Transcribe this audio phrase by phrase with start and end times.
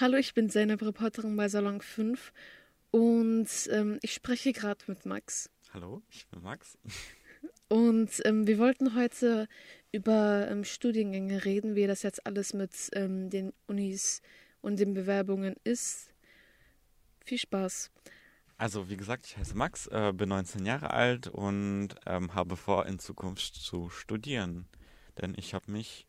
[0.00, 2.32] Hallo, ich bin Zeynep, Reporterin bei Salon 5
[2.90, 5.50] und ähm, ich spreche gerade mit Max.
[5.74, 6.78] Hallo, ich bin Max.
[7.68, 9.46] Und ähm, wir wollten heute
[9.92, 14.22] über ähm, Studiengänge reden, wie das jetzt alles mit ähm, den Unis
[14.62, 16.10] und den Bewerbungen ist.
[17.22, 17.90] Viel Spaß.
[18.56, 22.86] Also wie gesagt, ich heiße Max, äh, bin 19 Jahre alt und ähm, habe vor,
[22.86, 24.66] in Zukunft zu studieren.
[25.20, 26.06] Denn ich habe mich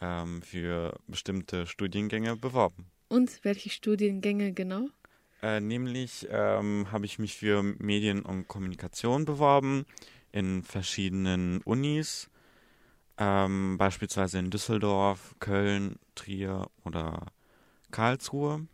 [0.00, 2.90] ähm, für bestimmte Studiengänge beworben.
[3.14, 4.88] Und welche Studiengänge genau?
[5.40, 9.86] Äh, nämlich ähm, habe ich mich für Medien und Kommunikation beworben
[10.32, 12.28] in verschiedenen Unis,
[13.16, 17.26] ähm, beispielsweise in Düsseldorf, Köln, Trier oder
[17.92, 18.66] Karlsruhe.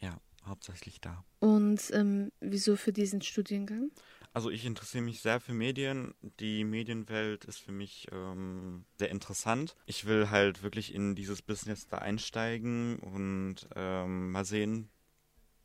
[0.00, 0.16] Ja,
[0.46, 1.22] hauptsächlich da.
[1.40, 3.90] Und ähm, wieso für diesen Studiengang?
[4.32, 6.14] Also ich interessiere mich sehr für Medien.
[6.38, 9.76] Die Medienwelt ist für mich ähm, sehr interessant.
[9.86, 14.90] Ich will halt wirklich in dieses Business da einsteigen und ähm, mal sehen,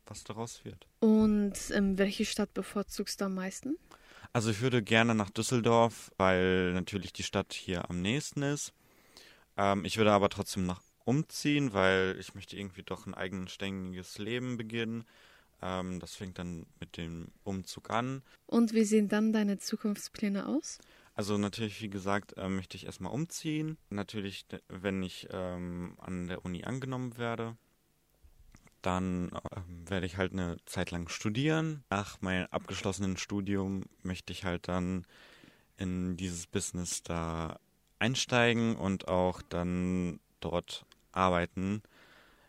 [0.06, 0.86] was daraus wird.
[1.00, 3.76] Und ähm, welche Stadt bevorzugst du am meisten?
[4.32, 8.72] Also ich würde gerne nach Düsseldorf, weil natürlich die Stadt hier am nächsten ist.
[9.56, 14.56] Ähm, ich würde aber trotzdem nach umziehen, weil ich möchte irgendwie doch ein eigenständiges Leben
[14.56, 15.04] beginnen.
[15.62, 18.22] Ähm, das fängt dann mit dem Umzug an.
[18.46, 20.78] Und wie sehen dann deine Zukunftspläne aus?
[21.14, 23.78] Also natürlich, wie gesagt, äh, möchte ich erstmal umziehen.
[23.88, 27.56] Natürlich, wenn ich ähm, an der Uni angenommen werde,
[28.82, 31.84] dann äh, werde ich halt eine Zeit lang studieren.
[31.88, 35.06] Nach meinem abgeschlossenen Studium möchte ich halt dann
[35.76, 37.58] in dieses Business da
[37.98, 41.82] einsteigen und auch dann dort arbeiten.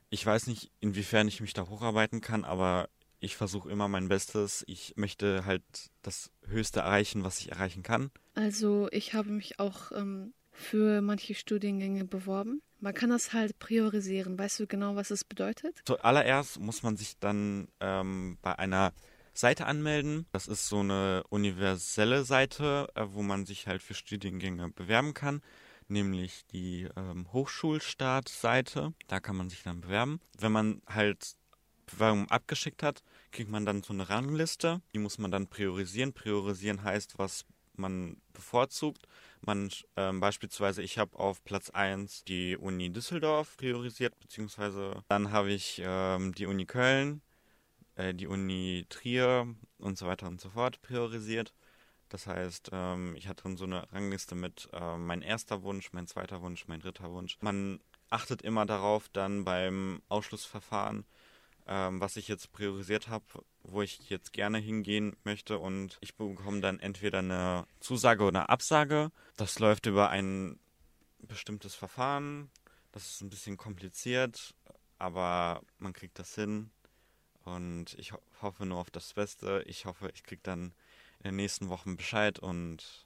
[0.10, 2.90] Ich weiß nicht, inwiefern ich mich da hocharbeiten kann, aber
[3.26, 4.64] ich versuche immer mein Bestes.
[4.68, 5.64] Ich möchte halt
[6.04, 8.12] das Höchste erreichen, was ich erreichen kann.
[8.36, 12.62] Also ich habe mich auch ähm, für manche Studiengänge beworben.
[12.80, 14.38] Man kann das halt priorisieren.
[14.38, 15.82] Weißt du genau, was es bedeutet?
[15.86, 18.94] Zuallererst muss man sich dann ähm, bei einer
[19.34, 20.28] Seite anmelden.
[20.32, 25.42] Das ist so eine universelle Seite, äh, wo man sich halt für Studiengänge bewerben kann,
[25.88, 28.94] nämlich die ähm, Hochschulstart-Seite.
[29.08, 30.20] Da kann man sich dann bewerben.
[30.38, 31.36] Wenn man halt
[31.86, 34.82] Bewerbung abgeschickt hat, kriegt man dann so eine Rangliste.
[34.94, 36.14] Die muss man dann priorisieren.
[36.14, 37.46] Priorisieren heißt, was
[37.78, 39.08] man bevorzugt.
[39.42, 45.52] Man ähm, beispielsweise, ich habe auf Platz 1 die Uni Düsseldorf priorisiert, beziehungsweise dann habe
[45.52, 47.22] ich ähm, die Uni Köln,
[47.96, 51.54] äh, die Uni Trier und so weiter und so fort priorisiert.
[52.10, 56.08] Das heißt, ähm, ich hatte dann so eine Rangliste mit äh, mein erster Wunsch, mein
[56.08, 57.38] zweiter Wunsch, mein dritter Wunsch.
[57.42, 57.80] Man
[58.10, 61.06] achtet immer darauf dann beim Ausschlussverfahren,
[61.68, 63.26] ähm, was ich jetzt priorisiert habe,
[63.64, 68.50] wo ich jetzt gerne hingehen möchte und ich bekomme dann entweder eine Zusage oder eine
[68.50, 69.12] Absage.
[69.38, 70.60] Das läuft über ein
[71.20, 72.52] bestimmtes Verfahren.
[72.92, 74.54] Das ist ein bisschen kompliziert,
[75.00, 76.70] aber man kriegt das hin
[77.44, 79.64] und ich ho hoffe nur auf das Beste.
[79.66, 80.74] Ich hoffe, ich kriege dann
[81.20, 83.06] in den nächsten Wochen Bescheid und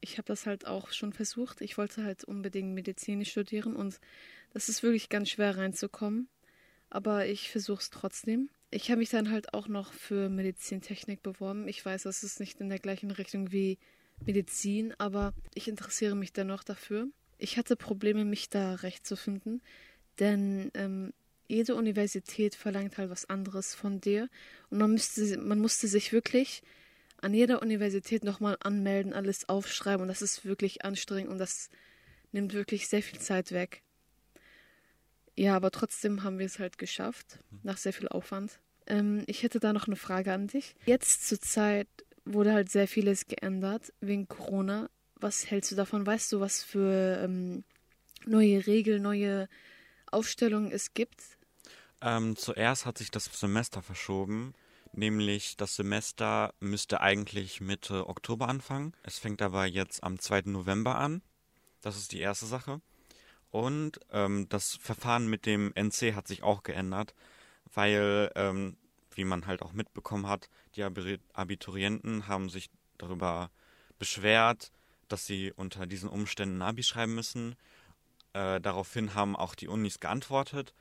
[0.00, 1.60] ich habe das halt auch schon versucht.
[1.60, 4.00] Ich wollte halt unbedingt Medizin studieren und
[4.52, 6.28] das ist wirklich ganz schwer reinzukommen
[6.90, 8.50] aber ich versuche es trotzdem.
[8.70, 11.68] Ich habe mich dann halt auch noch für Medizintechnik beworben.
[11.68, 13.78] Ich weiß, das ist nicht in der gleichen Richtung wie
[14.24, 17.08] Medizin, aber ich interessiere mich dennoch dafür.
[17.38, 19.62] Ich hatte Probleme, mich da recht zu finden,
[20.18, 21.12] denn ähm,
[21.46, 24.28] jede Universität verlangt halt was anderes von dir
[24.70, 26.62] und man, müsste, man musste sich wirklich
[27.20, 31.70] an jeder Universität nochmal anmelden, alles aufschreiben und das ist wirklich anstrengend und das
[32.32, 33.82] nimmt wirklich sehr viel Zeit weg.
[35.38, 38.58] Ja, aber trotzdem haben wir es halt geschafft, nach sehr viel Aufwand.
[38.88, 40.74] Ähm, ich hätte da noch eine Frage an dich.
[40.84, 41.86] Jetzt zur Zeit
[42.24, 44.90] wurde halt sehr vieles geändert wegen Corona.
[45.14, 46.04] Was hältst du davon?
[46.04, 47.62] Weißt du, was für ähm,
[48.26, 49.48] neue Regeln, neue
[50.10, 51.22] Aufstellungen es gibt?
[52.00, 54.54] Ähm, zuerst hat sich das Semester verschoben.
[54.92, 58.92] Nämlich das Semester müsste eigentlich Mitte Oktober anfangen.
[59.04, 60.42] Es fängt aber jetzt am 2.
[60.46, 61.22] November an.
[61.80, 62.80] Das ist die erste Sache.
[63.50, 67.14] Und ähm, das Verfahren mit dem NC hat sich auch geändert,
[67.72, 68.76] weil, ähm,
[69.14, 73.50] wie man halt auch mitbekommen hat, die Abiturienten haben sich darüber
[73.98, 74.70] beschwert,
[75.08, 77.56] dass sie unter diesen Umständen Abi schreiben müssen.
[78.34, 80.74] Äh, daraufhin haben auch die Unis geantwortet,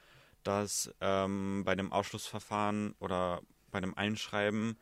[0.43, 3.41] dass ähm, bei dem Ausschlussverfahren oder
[3.71, 4.77] bei dem Einschreiben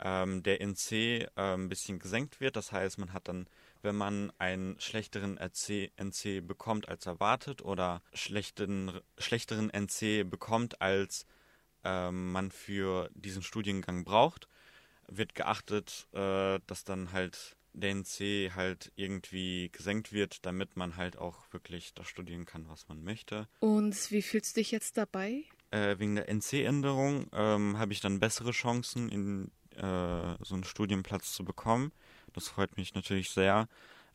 [0.00, 2.56] ähm, der NC äh, ein bisschen gesenkt wird.
[2.56, 3.46] Das heißt, man hat dann
[3.82, 11.26] wenn man einen schlechteren RC, NC bekommt als erwartet oder schlechten, schlechteren NC bekommt, als
[11.84, 14.48] ähm, man für diesen Studiengang braucht,
[15.06, 21.16] wird geachtet, äh, dass dann halt der NC halt irgendwie gesenkt wird, damit man halt
[21.16, 23.48] auch wirklich das studieren kann, was man möchte.
[23.60, 25.44] Und wie fühlst du dich jetzt dabei?
[25.70, 31.32] Äh, wegen der NC-Änderung ähm, habe ich dann bessere Chancen, in äh, so einen Studienplatz
[31.32, 31.92] zu bekommen.
[32.38, 33.68] Das freut mich natürlich sehr.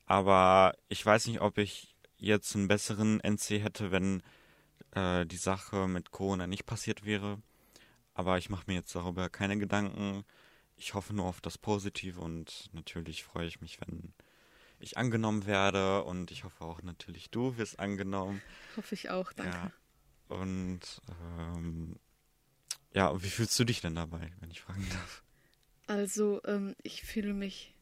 [0.05, 4.23] Aber ich weiß nicht, ob ich jetzt einen besseren NC hätte, wenn
[4.91, 7.41] äh, die Sache mit Corona nicht passiert wäre.
[8.13, 10.23] Aber ich mache mir jetzt darüber keine Gedanken.
[10.77, 14.13] Ich hoffe nur auf das Positive und natürlich freue ich mich, wenn
[14.79, 18.41] ich angenommen werde und ich hoffe auch natürlich, du wirst angenommen.
[18.77, 19.57] Hoffe ich auch, danke.
[19.57, 19.71] Ja.
[20.29, 21.99] Und ähm,
[22.93, 25.23] ja, wie fühlst du dich denn dabei, wenn ich fragen darf?
[25.87, 27.72] Also, ähm, ich fühle mich,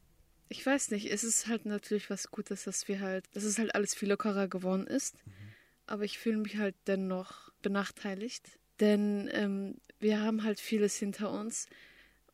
[0.48, 3.74] ich weiß nicht, es ist halt natürlich was Gutes, dass wir halt, dass es halt
[3.74, 5.14] alles viel lockerer geworden ist.
[5.26, 5.32] Mhm.
[5.86, 8.58] Aber ich fühle mich halt dennoch benachteiligt.
[8.80, 11.66] Denn ähm, wir haben halt vieles hinter uns,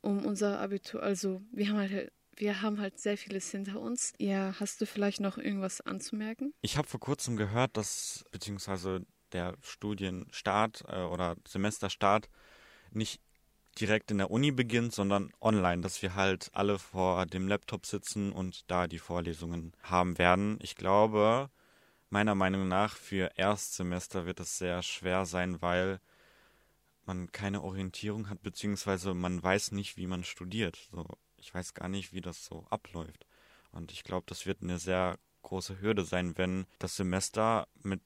[0.01, 4.13] um unser Abitur, also wir haben halt wir haben halt sehr vieles hinter uns.
[4.19, 6.55] Ja, hast du vielleicht noch irgendwas anzumerken?
[6.61, 12.29] Ich habe vor kurzem gehört, dass beziehungsweise der Studienstart äh, oder Semesterstart
[12.93, 13.21] nicht
[13.81, 18.33] direkt in der Uni beginnt, sondern online, dass wir halt alle vor dem Laptop sitzen
[18.33, 20.59] und da die Vorlesungen haben werden.
[20.63, 21.51] Ich glaube,
[22.11, 26.01] meiner Meinung nach für Erstsemester wird es sehr schwer sein, weil
[27.05, 30.89] man keine Orientierung hat, beziehungsweise man weiß nicht, wie man studiert.
[30.93, 33.27] So, ich weiß gar nicht, wie das so abläuft.
[33.73, 38.03] Und ich glaube, das wird eine sehr große Hürde sein, wenn das Semester mit,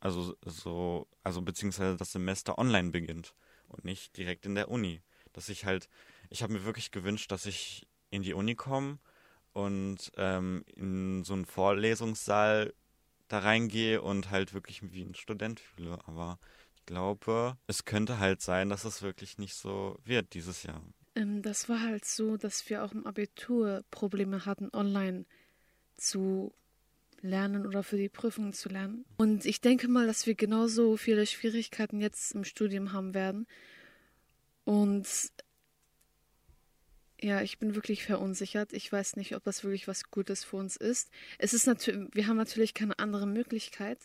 [0.00, 3.34] also so, also beziehungsweise das Semester online beginnt
[3.70, 5.00] und nicht direkt in der Uni.
[5.32, 5.88] Dass ich halt,
[6.28, 8.98] ich habe mir wirklich gewünscht, dass ich in die Uni komme
[9.52, 12.74] und ähm, in so einen Vorlesungssaal
[13.28, 15.98] da reingehe und halt wirklich wie ein Student fühle.
[16.06, 16.38] Aber
[16.86, 20.82] glaube, es könnte halt sein, dass es wirklich nicht so wird dieses Jahr.
[21.14, 25.24] Ähm, das war halt so, dass wir auch im Abitur Probleme hatten, online
[25.96, 26.52] zu
[27.22, 29.04] lernen oder für die Prüfungen zu lernen.
[29.16, 33.46] Und ich denke mal, dass wir genauso viele Schwierigkeiten jetzt im Studium haben werden.
[34.64, 35.06] Und
[37.22, 38.72] ja, ich bin wirklich verunsichert.
[38.72, 41.10] Ich weiß nicht, ob das wirklich was Gutes für uns ist.
[41.38, 43.98] Es ist natürlich, wir haben natürlich keine andere Möglichkeit,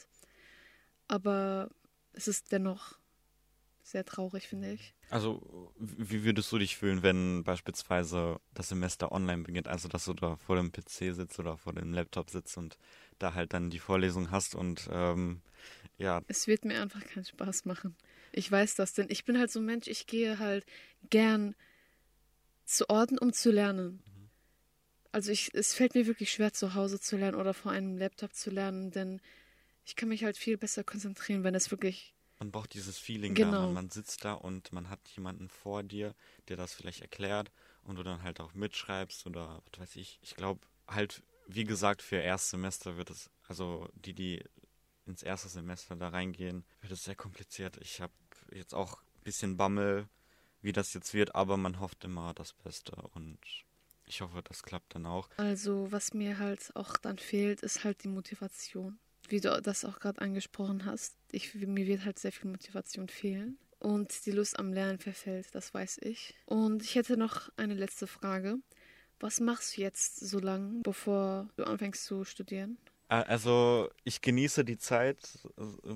[1.07, 1.69] aber
[2.13, 2.97] es ist dennoch
[3.85, 4.95] sehr traurig, finde ich.
[5.09, 9.67] Also, wie würdest du dich fühlen, wenn beispielsweise das Semester online beginnt?
[9.67, 12.77] Also, dass du da vor dem PC sitzt oder vor dem Laptop sitzt und
[13.19, 15.41] da halt dann die Vorlesung hast und ähm,
[15.97, 16.21] ja.
[16.27, 17.95] Es wird mir einfach keinen Spaß machen.
[18.31, 20.65] Ich weiß das, denn ich bin halt so ein Mensch, ich gehe halt
[21.09, 21.55] gern
[22.65, 24.01] zu Orten, um zu lernen.
[24.05, 24.29] Mhm.
[25.11, 28.33] Also ich, es fällt mir wirklich schwer, zu Hause zu lernen oder vor einem Laptop
[28.33, 29.21] zu lernen, denn
[29.85, 32.14] ich kann mich halt viel besser konzentrieren, wenn es wirklich.
[32.39, 33.51] Man braucht dieses Feeling genau.
[33.51, 33.59] da.
[33.61, 36.15] Man, man sitzt da und man hat jemanden vor dir,
[36.47, 37.51] der das vielleicht erklärt
[37.83, 40.19] und du dann halt auch mitschreibst oder was weiß ich.
[40.21, 44.43] Ich glaube halt, wie gesagt, für Erstsemester wird es, also die, die
[45.05, 47.77] ins erste Semester da reingehen, wird es sehr kompliziert.
[47.77, 48.13] Ich habe
[48.51, 50.09] jetzt auch ein bisschen Bammel,
[50.61, 53.39] wie das jetzt wird, aber man hofft immer das Beste und
[54.07, 55.29] ich hoffe, das klappt dann auch.
[55.37, 58.99] Also, was mir halt auch dann fehlt, ist halt die Motivation
[59.29, 63.57] wie du das auch gerade angesprochen hast, ich, mir wird halt sehr viel Motivation fehlen.
[63.79, 66.33] Und die Lust am Lernen verfällt, das weiß ich.
[66.45, 68.57] Und ich hätte noch eine letzte Frage.
[69.19, 72.77] Was machst du jetzt so lange, bevor du anfängst zu studieren?
[73.07, 75.17] Also ich genieße die Zeit,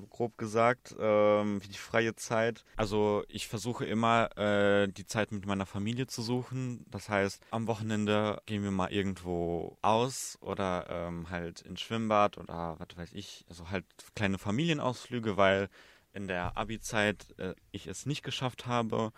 [0.10, 2.64] grob gesagt, ähm, die freie Zeit.
[2.76, 6.86] Also ich versuche immer äh, die Zeit mit meiner Familie zu suchen.
[6.88, 12.76] Das heißt, am Wochenende gehen wir mal irgendwo aus oder ähm, halt ins Schwimmbad oder
[12.80, 13.44] was weiß ich.
[13.50, 13.86] Also halt
[14.16, 15.70] kleine Familienausflüge, weil
[16.14, 19.12] in der Abi-Zeit äh, ich es nicht geschafft habe.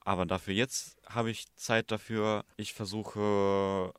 [0.00, 2.44] Aber dafür jetzt habe ich Zeit dafür.
[2.56, 3.92] Ich versuche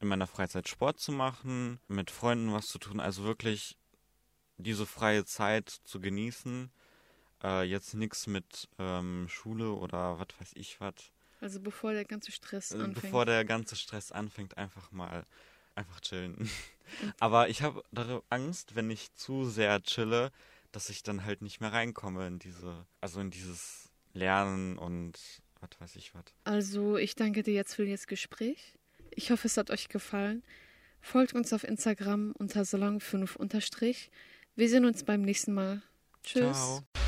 [0.00, 3.76] in meiner Freizeit Sport zu machen, mit Freunden was zu tun, also wirklich
[4.56, 6.70] diese freie Zeit zu genießen.
[7.42, 10.94] Äh, jetzt nichts mit ähm, Schule oder was weiß ich was.
[11.40, 13.02] Also bevor der ganze Stress äh, anfängt.
[13.02, 15.24] Bevor der ganze Stress anfängt, einfach mal
[15.74, 16.50] einfach chillen.
[17.20, 17.82] Aber ich habe
[18.28, 20.32] Angst, wenn ich zu sehr chille,
[20.72, 25.18] dass ich dann halt nicht mehr reinkomme in diese, also in dieses Lernen und
[25.60, 26.24] was weiß ich was.
[26.44, 28.74] Also ich danke dir jetzt für das Gespräch.
[29.14, 30.42] Ich hoffe, es hat euch gefallen.
[31.00, 33.36] Folgt uns auf Instagram unter salon5
[34.56, 35.82] Wir sehen uns beim nächsten Mal.
[36.22, 36.56] Tschüss.
[36.56, 36.99] Ciao.